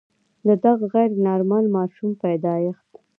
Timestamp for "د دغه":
0.47-0.85